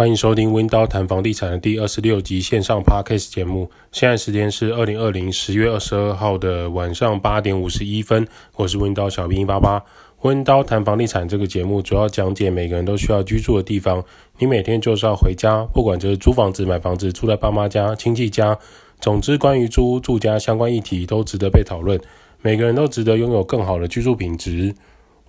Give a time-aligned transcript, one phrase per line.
[0.00, 3.70] 欢迎收听温叨谈房地产的第二十六集线上 Podcast 节目。
[3.92, 8.26] 现在时间是二零二零十月二十二号的晚上八点五十一分。
[8.56, 9.84] 我是温叨小兵一八八。
[10.22, 14.02] 温刀谈房地产这个节目主要讲解每个人都需要居住的地方。
[14.38, 18.58] 你每天就是要回家，不管这是租房子、买房子、住在爸妈家、亲戚家，
[19.00, 22.00] 总之关于租住家相关议题都值得被讨论。
[22.40, 24.74] 每个人都值得拥有更好的居住品质。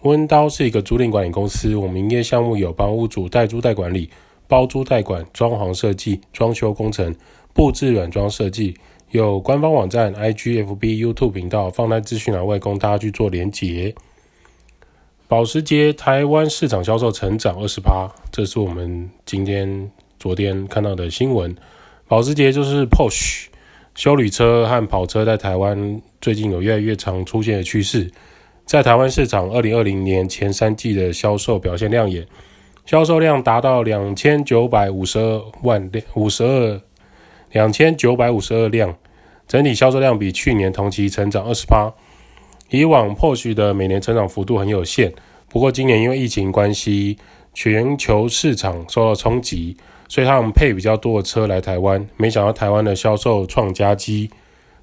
[0.04, 4.10] 温刀是一个租赁管理公司，我们营业项目有帮屋主代租代管理。
[4.52, 7.16] 包租代管、装潢设计、装修工程、
[7.54, 8.76] 布置软装设计，
[9.12, 13.96] 有官方网站、IG、FB、YouTube 频道，放在资讯栏外供大家去做连结。
[15.30, 19.90] 保时捷台湾市场销售成长二十八，这是我们今天、
[20.20, 21.56] 昨天看到的新闻。
[22.10, 23.46] 保时捷就是 Porsche，
[23.96, 28.12] 休旅车和跑车在台湾最近有越来越常出现的趋势。
[28.66, 32.28] 在台湾市场，二零二零年前三季的销售表现亮眼。
[32.86, 36.82] 销售量达到两千九百五十二万辆，五十二
[37.52, 38.98] 两千九百五十二辆，
[39.48, 41.94] 整体销售量比去年同期成长二十八。
[42.70, 45.14] 以往 posh 的每年成长幅度很有限，
[45.48, 47.18] 不过今年因为疫情关系，
[47.54, 49.78] 全球市场受到冲击，
[50.08, 52.08] 所以他们配比较多的车来台湾。
[52.18, 54.30] 没想到台湾的销售创佳绩。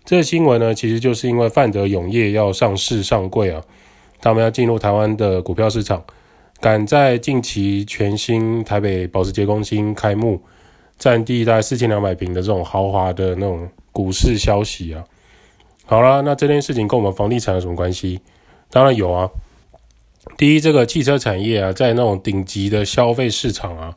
[0.05, 3.63] 这个新闻呢，其实就是因为泛德永业要上市上柜啊，
[4.21, 6.03] 他们要进入台湾的股票市场。
[6.61, 10.43] 赶在近期全新台北保时捷中心开幕，
[10.99, 15.05] 占地大概四千两百平的这种豪华的那种股市消息啊。
[15.87, 18.21] 好啦，那这件事情跟我们房地产有什么关系？
[18.71, 19.31] 当然有啊。
[20.37, 23.97] 第一，这个汽车产业啊，在那种顶级的消费市场啊，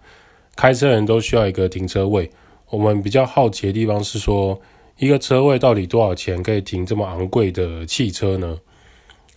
[0.55, 2.29] 开车人都需要一个停车位。
[2.69, 4.61] 我们比较好奇的地方是说，
[4.97, 8.59] 一个车位到底多少钱可以停这么昂贵的汽车呢？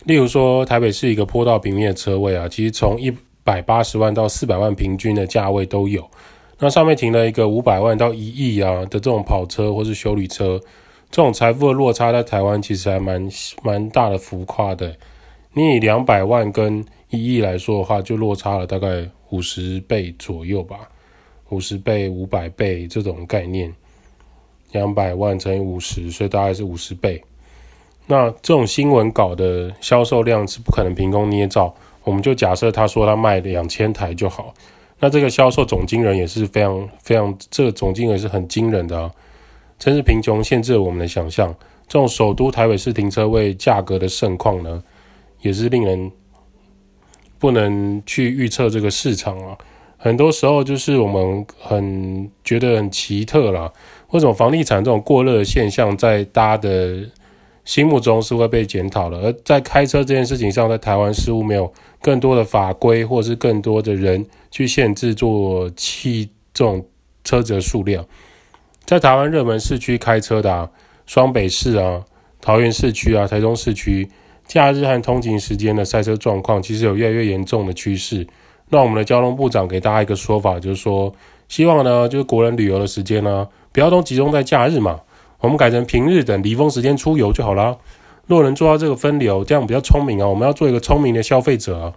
[0.05, 3.11] 例如说，台北市一个坡道平面的车位啊，其实从一
[3.43, 6.07] 百八十万到四百万平均的价位都有。
[6.59, 10.59] 那上面停了一个五百万到一亿啊的这种跑车或是修理车，
[11.09, 13.27] 这种财富的落差在台湾其实还蛮
[13.63, 14.95] 蛮大的浮夸的。
[15.53, 20.87] 你以两百万跟一亿来说的话，就落差了大概五十倍左右吧，
[21.49, 23.73] 五十倍、五百倍这种概念，
[24.71, 27.23] 两百万乘以五十，所以大概是五十倍。
[28.07, 31.73] 那这种新闻稿的销售量是不可能凭空捏造，
[32.03, 34.53] 我们就假设他说他卖两千台就好。
[34.99, 39.11] 那这个销售总金额也是非常非常，这个总金额是很惊人的啊！
[39.77, 41.53] 真是贫穷限制了我们的想象。
[41.87, 44.81] 这种首都台北市停车位价格的盛况呢，
[45.41, 46.11] 也是令人
[47.37, 49.57] 不能去预测这个市场啊。
[49.97, 53.71] 很多时候就是我们很觉得很奇特啦，
[54.11, 57.03] 为什么房地产这种过热现象在大家的
[57.65, 66.85] 心目中是会被检讨的，而在开车这件事情上，在台湾似乎没有更多的法规，或是更多的人去限制做汽这种
[67.23, 68.05] 车子的数量。
[68.85, 70.69] 在台湾热门市区开车的啊，
[71.07, 72.05] 双北市啊、
[72.39, 74.07] 桃园市区啊、台中市区，
[74.47, 78.27] 假日和通勤时间的塞车状况，其实有越来越严重的趋势。
[78.69, 81.11] 那我们的交通部长给大家一个说法，就是说，
[81.47, 84.99] 希望呢，就是国人旅游的时间呢，不要都集中在假日嘛。
[85.39, 87.75] 我们改成平日等离峰时间出游就好啦。
[88.27, 90.27] 若能做到这个分流，这样比较聪明啊。
[90.27, 91.93] 我们要做一个聪明的消费者。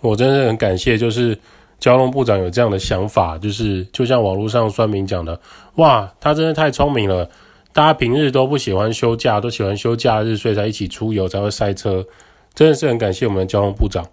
[0.00, 1.38] 我真的很感谢，就是
[1.78, 5.40] 交通部长有这样的想法，就是就像网络上酸民讲的，
[5.76, 7.30] 哇，他真的太聪明了。
[7.72, 12.04] 大家平日都不喜欢休假，都喜欢休假日，所以才一起出游才会塞车。
[12.52, 14.04] 真的是很感谢我们的交通部长。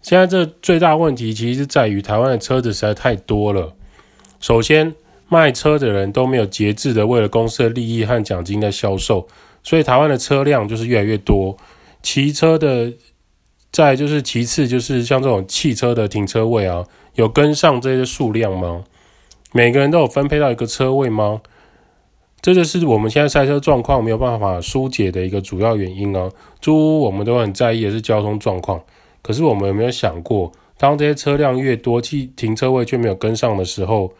[0.00, 3.72] 现在这最大问题其实是在于台湾的车子实在太多了。
[4.38, 4.94] 首先。
[5.32, 9.26] 卖车的人都没有节制的为了公司的利益和奖金在销售，
[9.62, 11.56] 所以台湾的车辆就是越来越多。
[12.02, 12.92] 骑车的，
[13.70, 16.84] 再就是其次就是像这种汽车的停车位啊，
[17.14, 18.84] 有跟上这些数量吗？
[19.52, 21.40] 每个人都有分配到一个车位吗？
[22.42, 26.28] 这就是我们现在塞车状况没有办法疏解的一个主要原因啊。
[26.60, 28.82] 租屋我们都很在意的是交通状况，
[29.22, 34.12] 可是我们有没有想过，当这些车辆越多，汽停车位却没有跟上的时候？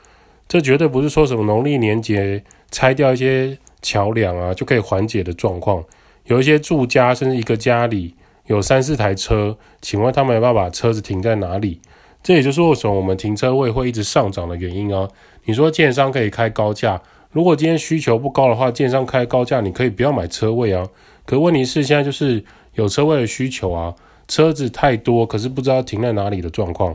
[0.53, 5.83] 这绝对不是说什么农历年节拆掉一些桥梁啊就可以缓解的状况。
[6.27, 8.15] 有一些住家甚至一个家里
[8.49, 11.81] 有三四台车，请问他们有办法把车子停在哪里？
[12.23, 15.09] 这也就是为什么我们停车位会一直上涨的原因啊。
[15.47, 17.01] 你说建商可以开高价，
[17.31, 20.87] 如果今天需求不高的话，建商开高价你可以不要买车位啊。
[21.25, 22.45] 可问题是现在就是
[22.75, 23.95] 有车位的需求啊，
[24.29, 26.95] 车子太多，可是不知道停在哪里的状况，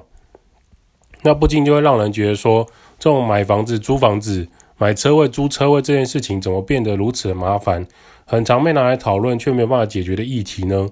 [1.23, 2.67] 那不禁就会让人觉得说。
[2.99, 4.47] 这种买房子、租房子、
[4.77, 7.85] 买车位、租车位这件事情，怎么变得如此的麻烦？
[8.25, 10.89] 很常被拿来讨论，却没有办法解决的议题呢？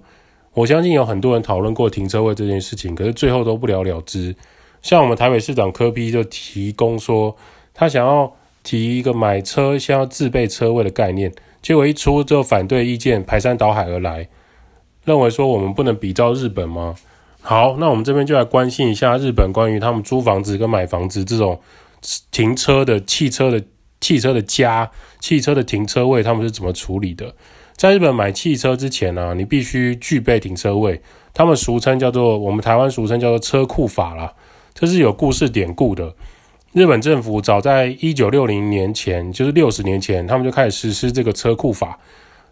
[0.54, 4.34] 我相信有很多人讨论过停车位这件事情，可是最后都不了了之。
[4.82, 7.36] 像我们台北市长柯 P 就提供说，
[7.74, 8.32] 他想要
[8.64, 14.30] 提一个买车先要自备车位的概念，结果一出之后反对意见排山倒海而来，
[15.04, 16.96] 认为说我们不能比照日本吗？
[17.42, 21.60] 好，那我们这边就来关心一下日本关于他们租房子跟买房子这种
[22.32, 23.64] 停车的汽车的
[24.00, 27.34] 汽车的家汽车的停车位，他们是怎么处理的？
[27.76, 31.02] 在日本买汽车之前呢、你必须具备停车位，
[31.34, 34.34] 他们俗称叫做我们台湾俗称叫做车库法啦，
[34.74, 36.14] 这是有故事典故的。
[36.74, 42.00] 日本政府早在一九六零年前，就是六十年前，他们就开始实施这个车库法。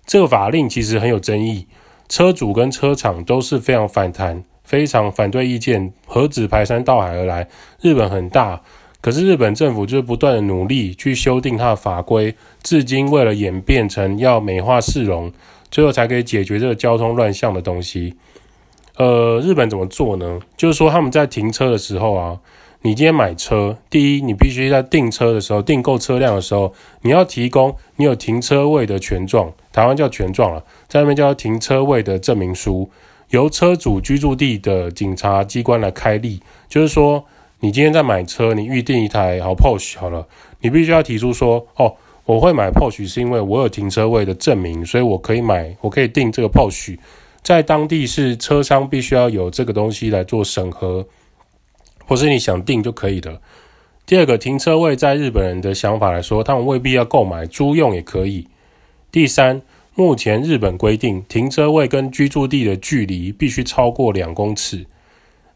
[0.06, 1.67] 这个法令其实很有争议，
[2.09, 4.44] 车主跟车厂都是非常反弹。
[4.63, 7.49] 非常反对意见，何止排山倒海而来？
[7.81, 8.61] 日本很大，
[9.03, 15.29] 可是日本政府就是不断的努力去修订它的法规，至今为了演变成要美化市容，
[15.69, 18.13] 最后才可以解决这个交通乱象的东西。
[18.95, 20.39] 呃，日本怎么做呢？
[20.55, 22.39] 就是说他们在停车的时候啊，
[22.83, 32.89] 你今天买车，第一，你必须在订车的时候，订购车辆的时候，你要提供你有停车位的权状，台湾叫权状了，在那边叫停车位的证明书。
[33.31, 36.39] 由车主居住地的警察机关来开立，
[36.69, 37.25] 就是说，
[37.63, 40.27] 你今天在买车，你预定一台好 Porsche 好了，
[40.60, 41.95] 你必须要提出说，哦，
[42.25, 46.98] 我会买 Porsche 是因为我有停车位的证明，所以我可以买，我可以订这个 Porsche，
[47.42, 51.07] 在当地是车商必须要有这个东西来做审核，
[52.06, 53.39] 或是你想订就可以的。
[54.06, 58.45] 第二个，停车位在日本人的想法来说，他们未必要购买，租用也可以。
[59.09, 59.62] 第三。
[59.95, 64.83] 目前日本规定，停车位跟居住地的距离必须超过两公尺，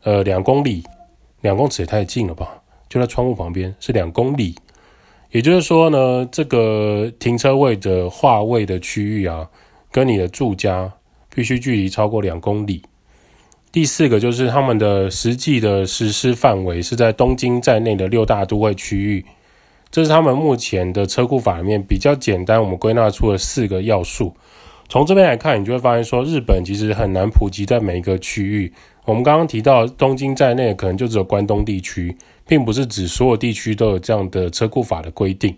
[0.03, 0.83] 呃，两公里，
[1.41, 2.61] 两公尺也太近了吧？
[2.89, 4.55] 就在窗户旁边，是两公里。
[5.31, 9.49] 也就是说呢，这个停车位的划位的区域啊，
[9.91, 10.93] 跟你的住家
[11.33, 12.81] 必须距离超过两公里。
[13.71, 19.25] 第四个就是他们的实际的实施范围是在东京在内的六大都会区域。
[19.91, 24.33] 这是他们目前的车库法里面比较简单，我们归纳出了四个要素。
[24.89, 28.73] 从这边来看，你就会发现说，日本其实很难普及在每一个区域。
[29.07, 32.13] 我们刚刚提到东京在内，可能就只有关东地区，
[32.45, 35.55] 并不是指所有地区都有这样的车库法的规定。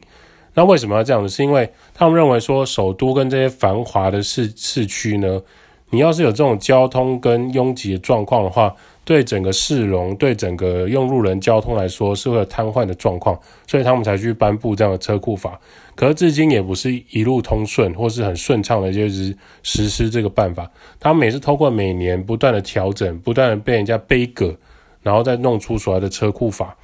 [0.54, 1.28] 那为什么要这样子？
[1.28, 5.42] 是因为他们认为说，首都跟这些繁华的市市区呢，
[5.90, 8.76] 你要是有这种交通跟拥挤的状况的话，
[9.10, 13.36] 对整个市容、对整个用路人交通来说是会有瘫痪的状况，
[13.66, 15.60] 所以他们才去颁布这样的车库法。
[15.96, 20.70] 可是至今也不是一路通顺或是很顺畅的，就是实施这个办法。
[21.00, 24.56] 他们也是通过每年不断的调整，不断的被人家背革，
[25.02, 26.78] 然后再弄出所谓的车库法。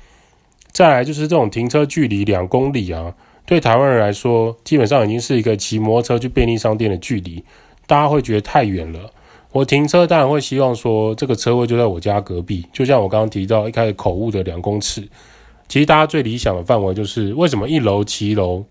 [0.71, 3.13] 再来就是这种停车距离两公里啊，
[3.45, 7.43] 对台湾人来说，基本上已经是一个骑摩托车去便利商店的距离，
[7.85, 9.11] 大家会觉得太远了。
[9.55, 15.07] 我停车当然会希望说，这个车位就在我家隔壁，就像我刚刚提到一开始口误的两公尺。
[15.69, 18.65] 其实大家最理想的范围就是，为什么一楼骑楼？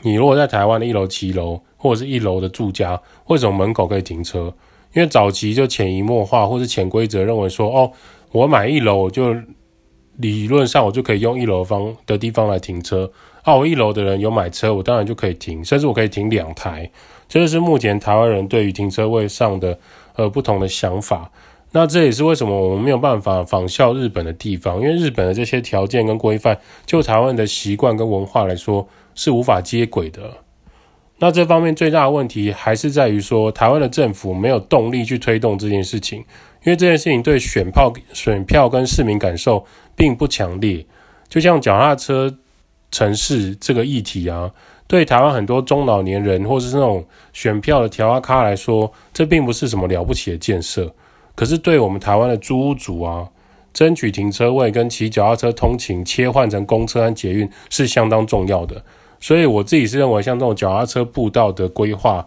[0.00, 4.50] 你如果在台湾的一楼骑楼，或者是一楼的住家，为什么门口可以停车？
[4.94, 7.92] 因为早期就潜移默化或是潜规则认为说，哦，
[8.32, 9.36] 我买一楼，我就
[10.16, 13.12] 理论上我就可以用一楼方的地方来停车。
[13.42, 16.90] 啊，我一楼的人有买车，我当然就可以停，甚至我可以停两台。
[17.28, 19.78] 这就是目前台湾人对于停车位上的
[20.14, 21.30] 呃不同的想法，
[21.72, 30.22] 那这也是为什么我们没有办法仿效日本的地方，因为日本的这些条件跟规范，就台湾的习惯跟文化来说是无法接轨的。
[31.18, 36.20] 那这方面最大的问题还是在于说，台湾的政府没有动力去推动这件事情，
[36.64, 39.64] 因为这件事情对选票、选票跟市民感受
[39.96, 40.86] 并不强烈，
[41.28, 42.36] 就像脚踏车
[42.90, 44.52] 城市这个议题啊。
[44.88, 50.88] 对台湾很多中老年人或是那种选票的条啊咖来说，这并不是什么了不起的建设。
[51.34, 53.28] 可是对我们台湾的租屋族啊，
[53.72, 58.80] 争取停车位跟骑脚踏车通勤切换成公车和捷运是相当重要的。
[59.18, 62.24] 所以我自己是认为，像这种脚踏车步道的规划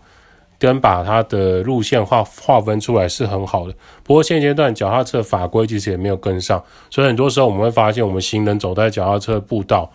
[0.57, 3.73] 跟把它的路线划划分出来是很好的。
[4.03, 9.89] 不过现阶段脚踏车法规其实也没有跟上，所以很多时候我们会发现，我们行人走在脚踏车步道，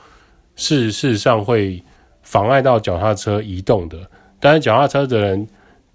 [0.56, 1.83] 事实上会。
[2.25, 3.97] 妨碍到脚踏车移动的，
[4.40, 5.47] 但是脚踏车的人，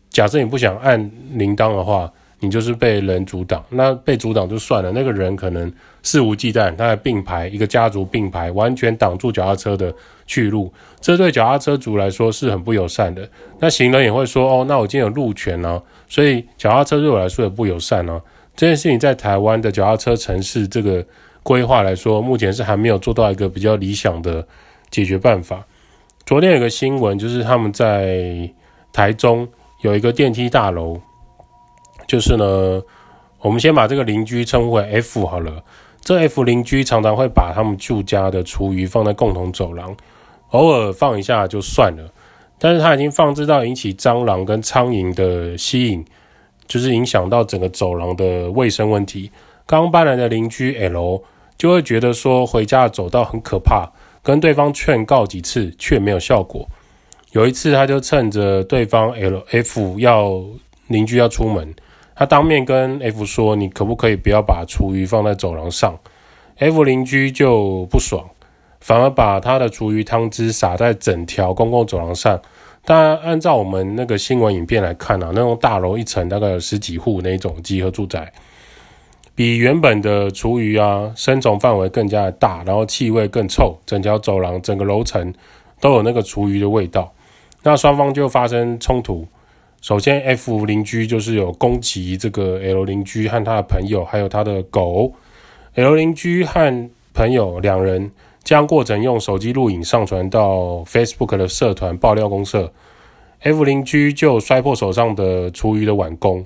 [0.09, 2.09] 假设你不想按铃铛的话，
[2.39, 3.62] 你就是被人阻挡。
[3.69, 5.69] 那被阻挡就算了，那个人可能
[6.01, 9.93] 肆无忌惮，他还并排一个家族并排，完全挡住脚踏车的
[10.25, 10.71] 去路，
[11.01, 13.27] 这对脚踏车族来说是很不友善的。
[13.59, 18.21] 那行人也会说，哦，那我今天有路权啊，所以脚踏车对我来说也不友善啊。
[18.55, 21.05] 这件事情在台湾的脚踏车城市这个
[21.43, 24.48] 规划来说，目前是还没有做到一个比较理想的
[24.89, 25.65] 解决办法。
[26.29, 28.48] 昨天有个新闻，就是他们在
[28.93, 29.48] 台中
[29.81, 31.00] 有一个电梯大楼，
[32.07, 32.83] 就是呢，
[33.39, 35.63] 我们先把这个邻居称呼为 F 好了。
[36.01, 39.98] 这 F 邻居常常会把他们住家的厨余放在共同走廊，
[40.50, 42.13] 偶尔放一下就算了，
[42.59, 46.05] 但是他已经放置到引起蟑螂跟苍蝇的吸引，
[46.67, 49.31] 就是影响到整个走廊的卫生问题。
[49.65, 51.24] 刚搬来的邻居 L
[51.57, 53.89] 就会觉得说回家的走道很可怕，
[54.21, 56.67] 跟对方劝告几次却没有效果。
[57.31, 60.43] 有一次，他就趁着对方 L F 要
[60.88, 61.73] 邻居要出门。
[62.15, 65.97] 他当面跟 F 说：“你可不可以不要把厨余放在走廊上
[66.57, 68.29] ？”F 邻居就不爽，
[68.81, 72.41] 反而把他的厨余汤汁洒在整条公共走廊上。
[72.83, 78.33] 当然，按照我们那个新闻影片来看啊，那种大楼一层大概有十几户那种集合住宅，
[79.39, 85.34] 比原本的厨余啊生虫范围更加的大，然后气味更臭，整条走廊整个楼层
[85.79, 87.13] 都有那个厨余的味道。
[87.63, 89.25] 那双方就发生冲突。
[89.79, 95.13] 首先，F 邻居就是有攻击这个 L 邻居和他的朋友，还有他的狗。
[95.75, 98.12] L 邻居和朋友两人
[98.43, 102.74] 将过程用手机录影上传到 Facebook 的社团爆料公社。
[103.39, 106.46] F 邻居就摔破手上的厨余的碗公，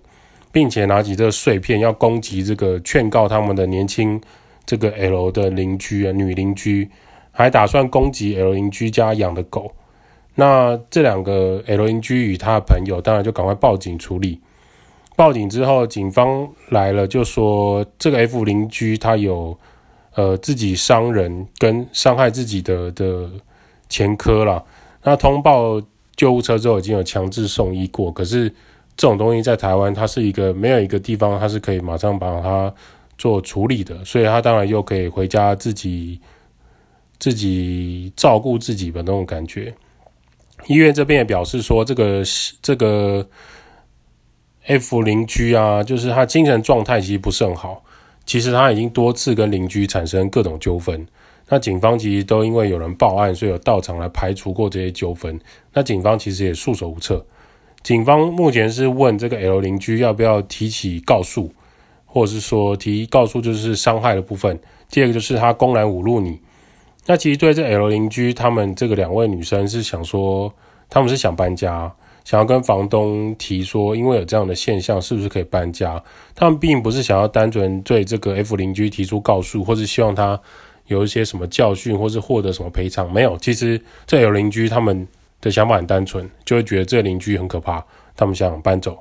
[0.54, 4.22] 并且拿起这个碎片要攻击这个劝告他们的年轻
[4.66, 6.88] 这个 L 的邻居啊，女邻居，
[7.32, 9.74] 还打算攻击 L 邻居家养的狗。
[10.36, 14.40] 那这两个 L 邻居与他的朋友当然就赶快报警处理。
[15.16, 19.58] 报警之后，警方来了，就说这个 F 邻居他有
[20.16, 23.30] 呃自己伤人跟伤害自己的的
[23.90, 24.64] 前科啦。
[25.04, 25.82] 那通报
[26.16, 28.54] 救护车之后已经有强制送医过，可是
[28.96, 32.74] 这种东西在台湾它是一个没有一个地方它是可以马上把它
[33.18, 36.20] 做处理的，所以他当然又可以回家自己
[37.20, 39.74] 自己照顾自己的那种感觉。
[40.68, 42.24] 医院这边也表示说，这个
[42.62, 43.28] 这个
[44.66, 47.84] F 邻居啊，就是他精神状态其实不是很好。
[48.26, 51.06] 其实他已经多次跟邻居产生各种纠纷。
[51.50, 55.38] 那警方其实都因为有人报案，所以有到场来排除过这些纠纷。
[55.74, 57.26] 那警方其实也束手无策。
[57.84, 61.52] 警方目前是问这个 L 邻居要不要提起告诉，
[62.06, 64.58] 或者是说提告诉就是伤害的部分。
[64.90, 66.40] 第二个就是他公然侮辱你。
[67.06, 70.54] 那其实对这 L 邻居，他们这个两位女生是想说，
[70.90, 76.02] 他们是想搬家，想要跟房东提说，因为有这样的现象，是不是可以搬家？
[76.34, 80.40] 他们并不是想要单纯对这个 F 邻居提出告诉，或是希望他
[80.88, 83.12] 有一些什么教训，或是获得什么赔偿。
[83.12, 85.06] 没有，其实这 L 邻居他们
[85.44, 87.86] 的想法很单纯，就会觉得这个邻居很可怕，
[88.16, 88.98] 他们想搬走。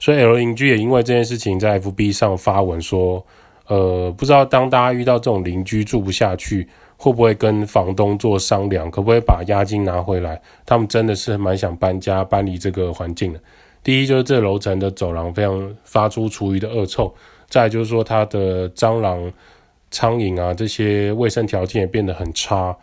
[0.00, 3.24] 所以 L 邻居也因为这件事情在 FB 上发文说，
[3.68, 6.66] 呃，不知道当大家遇到这种邻居住不下去。
[6.96, 10.40] 会不会跟房东做商量，可不可以把押金拿回来？
[10.64, 13.40] 他们真的是蛮想搬家，搬离这个环境的。
[13.82, 17.12] 第一就是这楼层的走廊非常发出厨余的恶臭，
[17.50, 19.30] 再就是说它的蟑螂、
[19.90, 22.74] 苍蝇啊这些卫生条件也变得很差。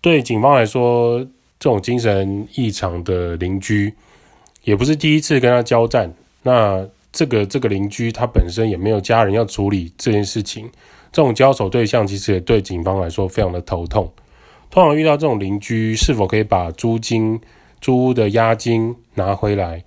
[0.00, 1.24] 对警方来说，
[1.62, 3.94] 这种精神异常的邻居
[4.64, 6.12] 也不是第一次跟他交战。
[6.42, 10.68] 那这个这个邻居他本身也没有家人要处理这件事情。
[11.12, 14.10] 这种交手对象其实也对警方来说非常的头痛。
[14.70, 17.40] 通常遇到这种邻居，是否可以把租金、
[17.80, 19.84] 租屋的押金拿回来？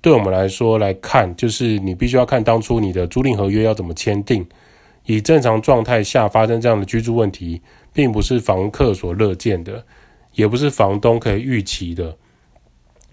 [0.00, 4.46] 对我们来说来看，就是你必须要看当初你的租赁合约要怎么签订。
[5.06, 7.60] 以正常状态下发生这样的居住问题，
[7.92, 9.84] 并不是房客所乐见的，
[10.36, 12.16] 也不是房东可以预期的，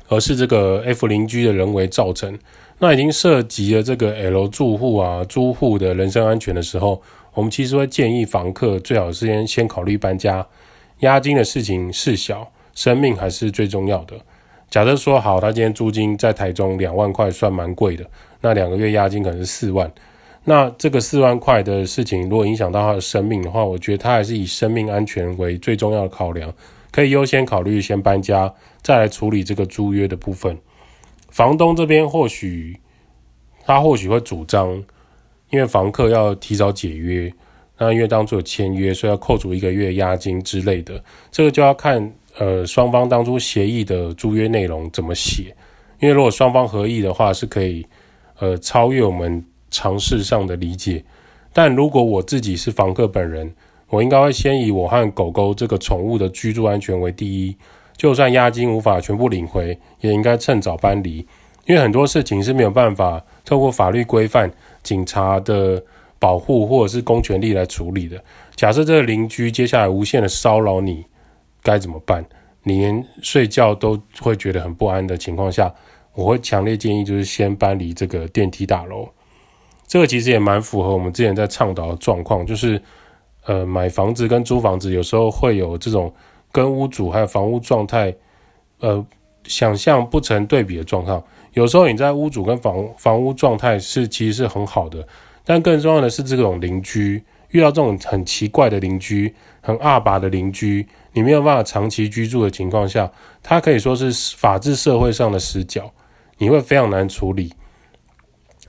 [0.08, 2.38] 而是这个 F 邻居的人为造成。
[2.77, 7.01] 那已经涉及了这个 L 住户啊、租户的人身安全的时候。
[7.36, 10.46] 我们其实会建议房客最好是先先考虑搬家，
[11.00, 14.15] 押金的事情事小，生命还是最重要的。
[14.70, 18.06] 假设说好，他今天租金在台中两万块，算蛮贵的，
[18.42, 19.92] 那两个月押金可能是四万，
[20.44, 26.53] 那这个四万块的事情，如果影响到他的生命的话，我觉得他还是以生命安全为最重要的考量，
[26.93, 30.57] 可以优先考虑先搬家，再来处理这个租约的部分。
[31.29, 32.79] 房东这边或许
[33.65, 34.81] 他或许会主张。
[35.50, 37.31] 因为房客要提早解约，
[37.77, 45.55] 那因为当初有签约，所以要扣除一个月押金之类的，这个就要看呃双方当初协议的租约内容怎么写。
[46.00, 47.85] 因为如果双方合意的话，是可以
[48.39, 51.05] 呃超越我们常识上的理解。
[51.53, 53.53] 但如果我自己是房客本人，
[53.93, 57.55] 我应该会先以我和狗狗这个宠物的居住安全为第一。
[57.95, 61.17] 就算押金无法全部领回，也应该趁早搬离。
[61.67, 64.51] 因为很多事情是没有办法透过法律规范。
[64.81, 65.81] 警察的
[66.17, 68.21] 保护或者是公权力来处理的。
[68.55, 71.05] 假设这个邻居接下来无限的骚扰你，
[71.62, 72.25] 该怎么办？
[72.63, 75.71] 你连睡觉都会觉得很不安的情况下，
[76.15, 79.07] 我会强烈建议就是先搬离这个电梯大楼。
[79.85, 82.81] 这个其实也蛮符合我们之前在倡导的状况，就是
[83.45, 86.13] 呃买房子跟租房子有时候会有这种
[86.51, 88.13] 跟屋主还有房屋状态
[88.79, 89.05] 呃
[89.45, 91.23] 想象不成对比的状况。
[91.53, 95.07] 有时候你在屋主跟房房屋状态是其实是很好的，
[95.43, 99.31] 但更重要的是这种邻居遇到这种很奇怪的邻居、
[99.62, 103.12] 很阿拔的邻居，你没有办法长期居住的情况下，
[103.43, 105.91] 它可以说是法治社会上的死角，
[106.39, 107.53] 你会非常难处理。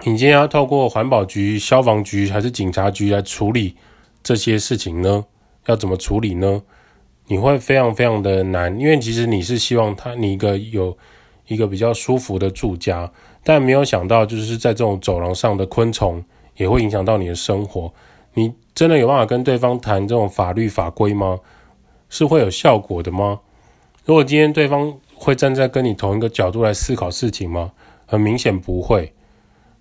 [0.00, 3.76] 你今天要透过环保局、消防局还是警察局来处理
[4.24, 5.26] 这些事情呢？
[5.66, 6.62] 要怎么处理呢？
[7.28, 10.98] 你会非常非常的难，因为其实你是希望他你一个有。
[11.46, 13.12] 一个比较舒服的住家，
[13.42, 16.24] 但没有想到，就是在这种走廊上的昆虫
[16.56, 17.92] 也会影响到你的生活。
[18.32, 21.38] 你真的有办法跟对方谈这种法律法规吗？
[22.08, 23.40] 是会有效果的吗？
[24.06, 27.72] 如果今天对方会站在跟你同一个角度来思考事情吗？
[28.06, 29.12] 很明显不会。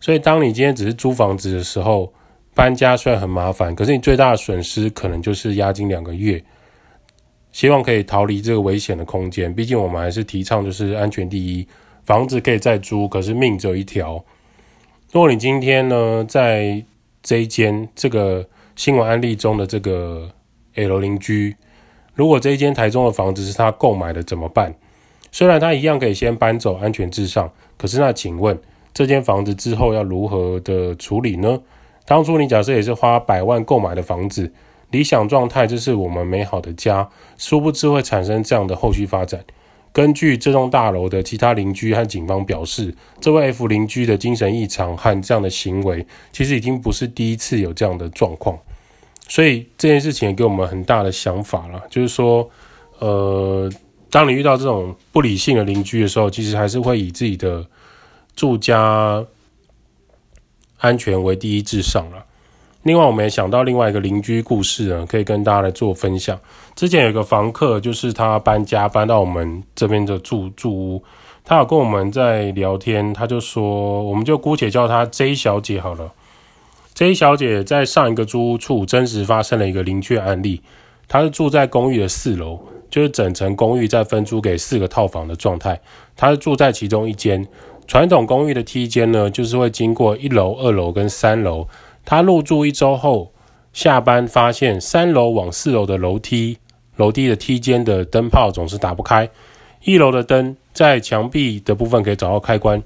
[0.02, 2.12] 所以，当你今天只是租房子的时候，
[2.54, 6.44] 搬家虽然很麻烦，可是你最大的损失可能就是押金两个月。
[7.52, 11.68] 希望可以逃离这个危险的空间，毕竟我们还是提倡就是安全第一。
[12.04, 14.24] 房子可以再租，可是命只有一条。
[15.12, 16.84] 如果你今天呢，在
[17.22, 20.32] 这一间这个新闻案例中的这个
[20.74, 21.56] L 邻居，
[22.16, 24.74] 如果这一间台中的房子是他购买的，怎么办？
[25.32, 28.60] 虽然他一样可以先搬走，安全至上，可是那请问
[28.94, 31.62] 这间房子之后要如何的处理呢？
[32.06, 34.52] 当初你假设也是花百万购买的房子。
[34.92, 39.44] 理想状态就是我们美好的家，殊不知会产生这样的后续发展。
[39.92, 48.58] 根据这栋大楼的其他邻居和警方表示，这位 F 邻居的精神异常和这样的行为，其实已经不是第一次有这样的状况。
[49.28, 52.48] 所以这件事情也给我们很大的想法了，就是说，
[53.00, 53.68] 呃，
[54.12, 57.66] 当你遇到这种不理性的邻居的时候，其实还是会以自己的
[58.36, 59.26] 住家
[60.84, 62.26] 安全为第一至上了。
[62.82, 66.38] 另外，我们也想到另外一个邻居故事呢，可以跟大家来做分享。
[66.76, 71.04] 之前有一个房客，就是他搬家搬到我们这边的住住屋，
[71.46, 76.12] 他有跟我们在聊天，他就说，我们就姑且叫她 J 小姐好了。
[76.94, 80.62] J 小姐在上一个租屋处真实发生了一个邻居案例，
[81.08, 85.80] 她是住在公寓的四楼，就是整层公寓在分租给四个套房的状态，
[86.18, 87.48] 她是住在其中一间。
[87.88, 91.68] 传统公寓的梯间呢，就是会经过一楼、二楼跟三楼。
[92.06, 93.32] 他入住一周后，
[93.72, 96.58] 下班发现三楼往四楼的楼梯，
[96.96, 99.30] 楼梯的梯间的灯泡总是打不开。
[99.84, 102.82] 一楼的灯在墙壁的部分可以找到开关，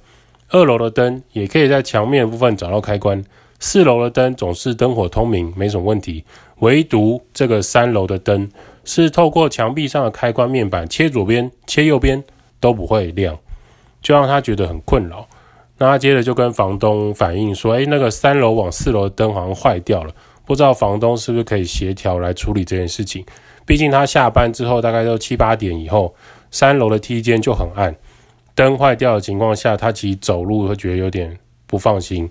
[0.50, 3.24] 二楼的灯也可以在墙面部分找到开关。
[3.60, 6.24] 四楼的灯总是灯火通明，没什么问题。
[6.60, 8.50] 唯独这个三楼的灯
[8.84, 12.24] 是透过墙壁上的开关面板切左边、切右边
[12.60, 13.38] 都不会亮，
[14.08, 15.28] 就让他觉得很困扰。
[15.78, 20.14] 那他接着就跟房东反映说：“哎，那个三楼往四楼的灯好像坏掉了，
[20.46, 23.26] 不知道房东是不是可以协调来处理这件事情？
[23.66, 26.16] 毕竟他下班之后大概都七八点以后，
[26.52, 27.94] 三楼的梯间就很暗，
[28.56, 32.30] 灯坏掉的情况下，他其实走路会觉得有点不放心。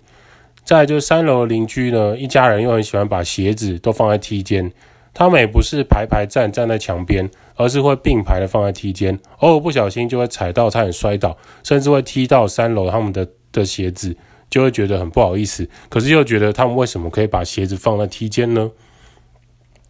[0.64, 4.72] 再就是三楼的邻居呢，一家人又很喜欢把鞋子都放在梯间，
[5.16, 14.14] 他们也不是排排站站在墙边。”而是会并排的放在梯间，偶尔不小心就会踩到，差点摔倒，甚至会踢到三楼他们的的鞋子，
[14.50, 15.66] 就会觉得很不好意思。
[15.88, 18.70] 可是又觉得他们为什么可以把鞋子放在梯间呢？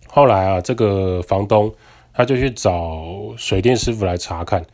[0.07, 1.75] 后来啊，这个房东
[2.15, 4.65] 他就去找水电师傅来查看，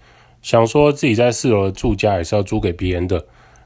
[0.42, 3.24] 想说自己在四楼的住家也是要租给别人的，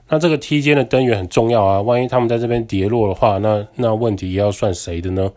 [0.08, 5.32] 那这个梯间的灯源很重要啊，万一他们在这边跌落的话，那那问题要算谁的呢？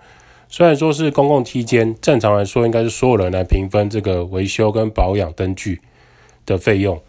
[0.52, 5.80] 虽然说是公共梯间，正常来说应该是所有人来平分这个维修跟保养灯具
[6.44, 7.00] 的费用。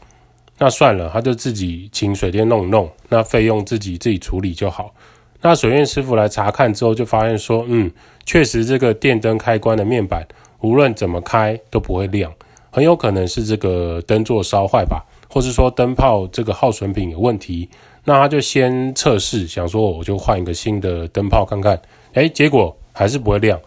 [0.59, 4.95] 那算了，他就自己请水电弄弄，那费用自己自己处理就好。
[5.41, 7.91] 那水电师傅来查看之后，就发现说，嗯，
[8.27, 10.29] 确实这个电灯开关的面板
[10.61, 12.31] 无论怎么开都不会亮，
[12.71, 17.71] 很有可能是这个灯座烧坏吧，或是说灯泡这个耗损品有问题。
[18.05, 21.81] 那他就先测试，想说我就换一个新的灯泡看看，
[22.13, 22.77] 诶，结果。
[22.93, 23.61] 还是不会亮，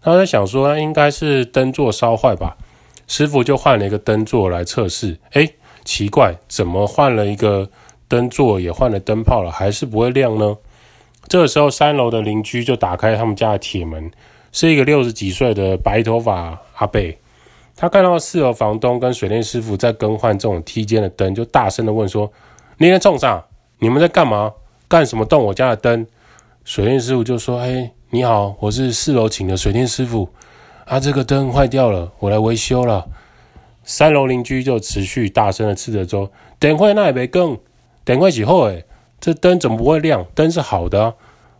[0.00, 2.56] 他在想说，应该是灯座烧坏吧。
[3.06, 7.70] 师傅就换了一个灯座来测试，诶，奇怪，怎么换了一个
[8.06, 10.56] 灯座也换了灯泡了，还是不会亮呢？
[11.26, 14.10] 这个时候，三楼的邻居就打开他们家的铁门，
[14.52, 17.00] 是一个六十几岁的白头发阿伯。
[17.74, 22.30] 他看到四楼房东跟水电师傅在更换这种梯间的灯，就大声的问说
[22.78, 23.44] ：“你在冲啥？
[23.78, 24.52] 你们在干嘛？
[24.86, 26.06] 干什么动我家的灯？”
[26.64, 30.30] 水电师傅就说：“哎。”你好，我是四楼请的水电师傅
[30.86, 33.06] 啊，这个灯坏掉了，我来维修了。
[33.84, 37.58] 三楼邻居就持续大声的斥责说：“等会那也没更，
[38.04, 38.86] 等会以后诶，
[39.20, 40.24] 这灯怎么不会亮？
[40.34, 41.14] 灯是好的啊，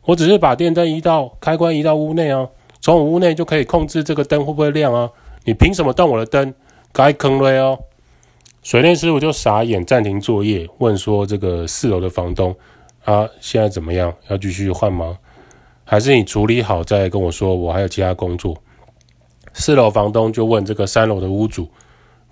[0.06, 2.48] 我只是把电灯移到开关移到屋内啊，
[2.80, 5.10] 从我屋内就可以控制这个灯会不会亮啊？
[5.44, 6.54] 你凭什么动我的灯？
[6.94, 7.78] 该坑了哦！
[8.62, 12.56] 水电师傅就傻眼，暂停作业，问说：“这个四楼的房东
[13.04, 14.14] 啊，现在怎么样？
[14.28, 15.18] 要继续换吗？
[15.90, 17.54] 还是你处理好再跟我说？
[17.54, 18.54] 我还有其他工作。”
[19.54, 21.66] 四楼房东就问这个三楼的屋主：“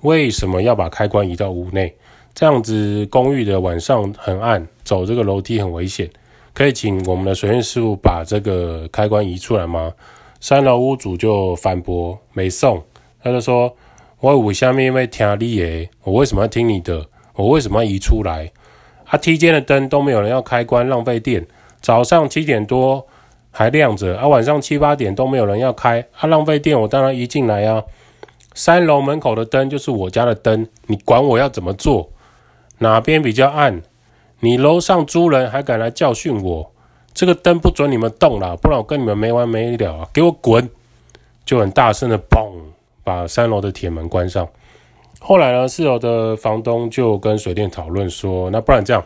[0.02, 1.94] 为什么要把开关移到屋内？
[2.34, 6.06] 这样子公寓的晚上很暗，走这个楼梯很危险。
[6.52, 9.90] 可以请我们的水电师傅把这个开关移出来吗？”
[10.38, 12.82] 三楼屋主就反驳：“没送。”
[13.24, 13.74] 他就说。
[14.18, 15.88] 我为什么要听你的？
[16.02, 17.06] 我为什么要听你的？
[17.34, 18.50] 我为什么要移出来？
[19.04, 21.46] 啊，梯间的灯都没有人要开关，浪费电。
[21.82, 23.06] 早上七点多
[23.56, 27.82] 还亮着，啊，晚上七八点都没有人要开，啊，浪费电，我当然一进来啊。
[28.54, 32.10] 三楼门口的灯就是我家的灯，你管我要怎么做？
[32.78, 33.80] 哪边比较暗？
[34.40, 36.70] 你楼上租人还敢来教训我？
[37.14, 40.08] 这个灯不准你们动了，不然我跟你们没完没了啊！
[40.12, 40.68] 给我滚！
[41.46, 42.50] 就很大声的砰。
[43.02, 44.48] 把三楼的铁门关上。
[45.20, 49.04] 后来呢，四楼的房东就跟水电讨论说：“那不然这样，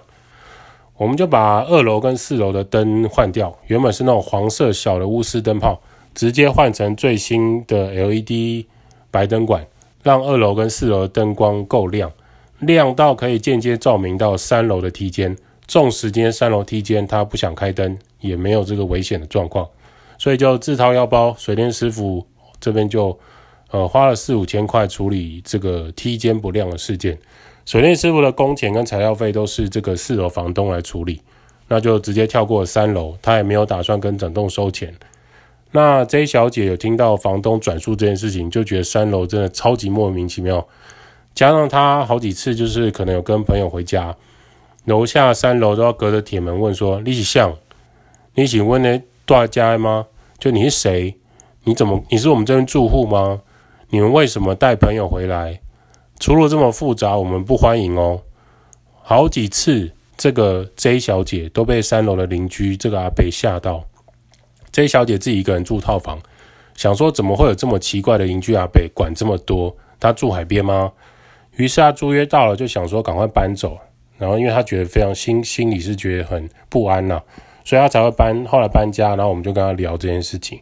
[1.00, 5.80] 我们就把二楼跟四楼的灯换掉，原本是那种黄色小的钨丝灯泡，
[6.14, 8.66] 直接换成最新的 LED
[9.10, 9.66] 白灯管，
[10.02, 12.12] 让二楼跟四楼的灯光够亮，
[12.58, 15.34] 亮到可以间接照明到三楼的梯间。
[15.66, 19.66] 纵使今天三楼梯间他不想开灯，也没有这个危险的状况，
[20.18, 22.26] 所以就自掏腰包，水电师傅
[22.60, 23.18] 这边就。”
[23.72, 27.16] 呃，花了四五千块处理这个梯间不亮的事件，
[27.64, 31.20] 水电师傅的工钱跟材料费都是这个四楼房东来处理，
[31.68, 34.92] 那就直接跳过三楼，他也没有打算跟整栋收钱。
[35.72, 40.66] 那 J 小姐有听到房东转述这件事情，就觉得三楼真的超级莫名其妙，
[41.32, 44.16] 加上他好几次就是可能有跟朋友回家，
[44.86, 47.54] 楼下三楼都要隔着铁门问说：“你是像？
[48.34, 49.00] 你请问呢？
[49.24, 50.06] 大家吗？
[50.40, 51.14] 就你是谁？
[51.62, 52.02] 你怎么？
[52.10, 53.42] 你是我们这边住户吗？”
[53.90, 55.60] 你们为什么带朋友回来？
[56.20, 58.20] 除了这么复杂，我们不欢迎哦。
[59.02, 63.82] 好几次，这个 J 小姐都被三楼的邻居这个阿伯吓到。
[64.70, 66.20] J 小姐自己一个人住套房，
[66.76, 69.74] 想说怎么会有这么奇怪的邻居阿伯管这么多？
[69.98, 70.92] 她住海边吗？
[71.56, 73.78] 于是她租约到了，就想说赶快搬走。
[74.18, 77.18] 然后因为她觉得非常心心里是觉得很不安呐、
[77.64, 78.44] 所以她才会搬。
[78.44, 80.60] 后来搬家，然后我们就跟她聊这件事情。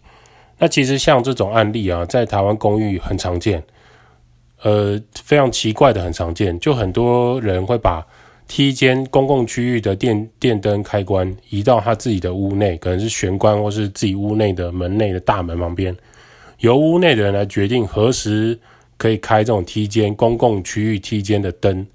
[0.58, 3.60] 那其实像这种案例啊，在台湾公寓很常见，
[4.62, 8.04] 呃，非常奇怪的很常见，就很多人会把
[8.48, 15.96] 梯间公共区域的电电灯开关移到他自己的屋内，可能是玄关或是自己屋内的门内的大门旁边，
[16.58, 18.58] 由屋内的人来决定何时
[18.96, 21.86] 可以开这种梯间公共区域梯间的灯。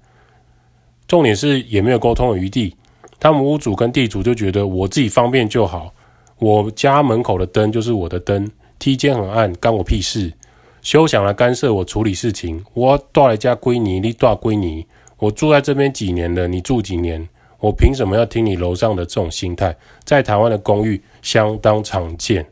[1.06, 2.74] 重点是也没有沟通的余地，
[3.20, 5.92] 他们屋主跟地主就觉得我自己方便就好。
[6.38, 10.32] 我家门口的灯就是我的灯，梯间很暗，干我屁事！
[10.84, 12.62] 休想来干涉我处理事情。
[12.74, 14.86] 我住来家归你，你住归你。
[15.16, 17.26] 我住在这边几年了，你住几年？
[17.58, 19.74] 我凭什么要听你楼上的这种心态？
[20.04, 22.46] 在台湾的公寓相当常见，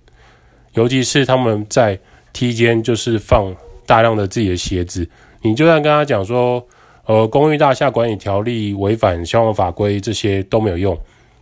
[0.73, 1.99] 尤其是他们在
[2.33, 5.07] 梯间就是放大量的自己的鞋子，
[5.43, 6.67] 你就算跟他讲说，
[7.05, 10.99] 呃，公寓大厦管理条例违反消防法规，这些都没有用。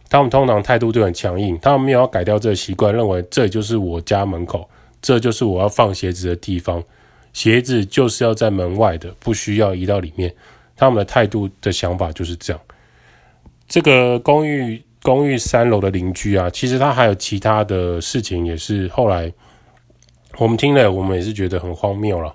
[0.09, 4.69] 他们通常态度就很强硬，他们没有要改掉这个习惯，认为这就是我家门口，
[5.01, 6.83] 这就是我要放鞋子的地方，
[7.33, 10.35] 鞋子就是要在门外的，不需要移到里面。
[10.77, 12.63] 他们的态度的想法就是这样。
[13.69, 19.33] 这个公寓公寓三楼的邻居啊，其实他还有其他的事情，也是后来
[20.39, 22.35] 我们听了，我们也是觉得很荒谬了。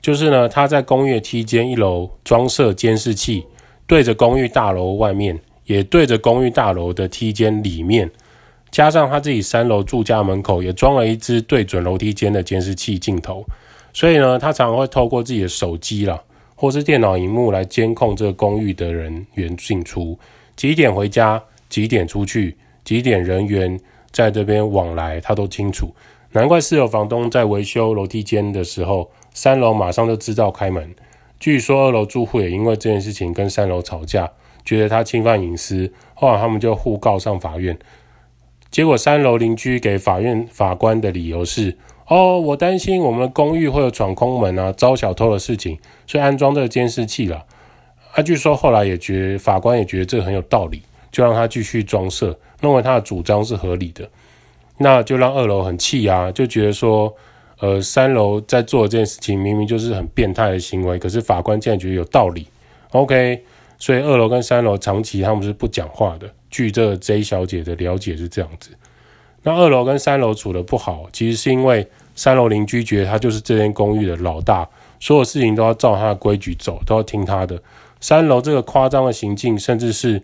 [0.00, 3.44] 就是呢，他在公寓梯间一楼装设监视器，
[3.86, 5.38] 对着公寓大楼外面。
[5.66, 8.10] 也对着公寓大楼的梯间里面，
[8.70, 13.44] 加上他自己三楼住家门口也装了一支对准楼梯间的监视器镜头，
[13.92, 16.22] 所以呢，他常常会透过自己的手机啦，
[16.54, 20.18] 或是电脑荧幕来监控这个公寓的人员进出，
[20.54, 23.78] 几点回家，几点出去，几点人员
[24.12, 25.92] 在这边往来，他都清楚。
[26.32, 30.94] 难怪四楼房东在维修楼梯间的时候，三楼马上就知道开门。
[31.40, 34.30] 据说二楼住户也因为这件事情跟三楼吵架。
[34.62, 37.76] 觉得他侵犯隐私，后来他们就互告上法院。
[38.70, 47.44] 结果三楼邻居给法院法官的理由是：哦，我担心我们公寓会有闯空门啊、招小偷的事情，所以安装这个监视器了。
[48.12, 54.08] 啊，据说后来也觉法官也觉得这个很有道理，就让他继续装设，认为他的主张是合理的。
[54.78, 57.14] 那就让二楼很气啊，就觉得说，
[57.58, 62.46] 呃，三楼在做这件事情明明就是很变态的行为，可是法官竟然觉得有道理。
[62.92, 63.44] OK。
[63.82, 68.70] 所以二楼跟三楼长期他们是不讲话的，据这 J 小姐的了解是这样子。
[69.42, 77.62] 那二楼跟三楼处的不好，其实是因为三楼邻居觉得他就是这间公寓的老大，所有事情都要照他的规矩走，都要听他的。
[78.00, 80.22] 三楼这个夸张的行径，甚至是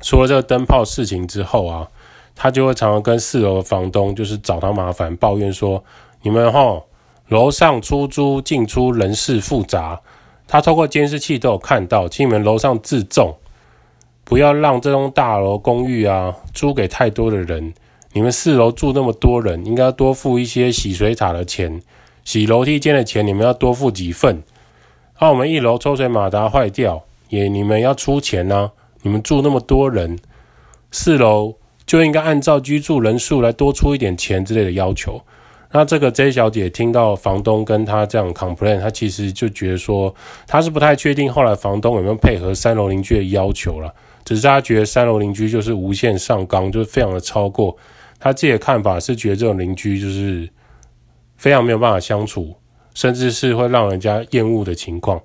[0.00, 1.88] 除了这个灯泡事情之后啊，
[2.36, 5.82] 他就会常常跟四楼的房东就是找他麻烦，抱怨说
[6.22, 6.82] ：“你们齁，
[7.28, 10.00] 楼上出租进出人事复杂，
[10.46, 13.36] 他透过监视器都有看到，请你们楼上自重，
[14.24, 17.74] 不要让这栋大楼公寓啊租给太多的人。”
[18.16, 21.82] 你们四楼住那么多人，应该要多付一些洗水塔的钱，
[22.24, 24.40] 洗楼梯间的钱，你们要多付几份。
[25.18, 28.70] 那、我们一楼抽水马达坏掉，也你们要出钱呢、啊。
[29.02, 30.16] 你们住那么多人，
[30.92, 35.20] 四楼就应该按照居住人数来多出一点钱之类的要求。
[35.72, 40.14] 那这个 J 小姐听到房东跟她这样 complain，她其实就觉得说，
[40.46, 43.92] 她是不太确定后来房东有没有配合三楼邻居的要求了，
[44.24, 47.76] 只是他觉得三楼邻居就是无限上纲，就是非常的超过。
[48.18, 50.48] 他自己的看法是觉得这种邻居就是
[51.36, 52.54] 非常没有办法相处，
[52.94, 55.20] 甚至是会让人家厌恶的情况。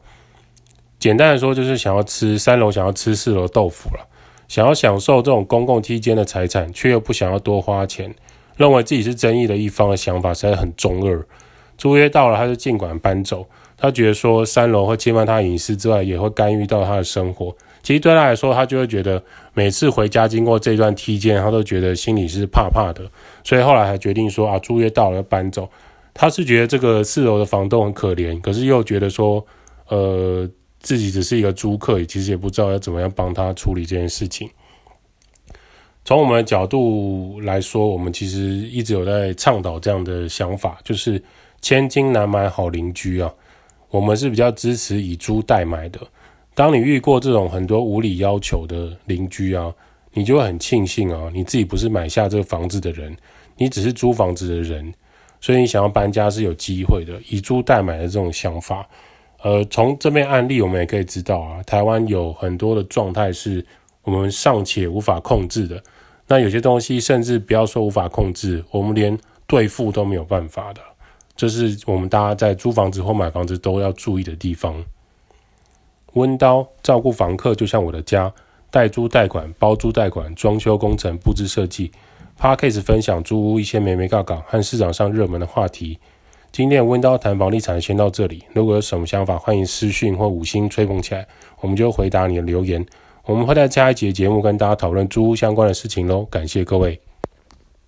[1.00, 4.06] 简单的说，就是想要吃三楼，想要吃四楼豆腐了，
[4.50, 8.14] 想要享受这种公共梯间的财产，却又不想要多花钱，
[8.58, 11.26] 认为自己是争议的一方的想法实在很中二。
[11.78, 13.48] 租约到了，他就尽管搬走。
[13.78, 17.56] 他觉得说三楼会侵犯他隐私之外，也会干预到他的生活。
[17.90, 19.20] 其实对他来说，他就会觉得
[19.56, 23.10] 每次回家经过这段梯间，他都觉得心里是怕怕的。
[23.44, 25.68] 所以后来还决定说啊，租约到了要搬走。
[26.14, 29.44] 他是觉得这个四楼的房东很可怜，可是又觉得说，
[29.88, 30.48] 呃，
[30.80, 34.48] 自己只是一个租客，其实也不知道要怎么样帮他处理这件事情。
[36.06, 41.20] 从我们的角度来说，我们其实一直有在倡导这样的想法，就是
[41.60, 43.34] 千金难买好邻居啊。
[43.90, 46.00] 我们是比较支持以租代买的。
[46.60, 49.74] 当你遇过这种很多无理要求的邻居啊，
[50.12, 53.16] 你就会很庆幸啊，你自己不是买下这个房子的人，
[53.56, 54.94] 你只是租房子的人，
[55.40, 57.14] 所以你想要搬家是有机会的。
[57.30, 58.86] 以租代买的这种想法，
[59.42, 63.66] 呃，从这边案例我们也可以知道啊，台湾有很多的状态是
[64.04, 65.82] 我们尚且无法控制的。
[66.28, 69.18] 那有些东西甚至不要说无法控制，我们连
[69.48, 70.82] 对付都没有办法的，
[71.38, 74.76] 这是我们大家在租房子或买房子都要注意的地方。
[76.14, 78.34] 温刀照顾房客，就像我的家，
[78.72, 81.92] 代租代管、包租代管、装修工程、布置设计。
[82.40, 86.00] Podcast 分享租屋一些眉眉角角和市场上热门的话题。
[86.52, 91.28] 今天温刀谈房地产先到这里，如果有什么想法，欢迎私讯或五星吹捧起来，
[91.60, 92.86] 我们就回答你的留言。
[93.26, 97.00] 我们会在下一节节目跟大家讨论租屋相关的事情喽，感谢各位。